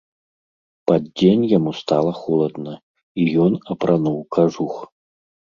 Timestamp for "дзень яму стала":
1.17-2.11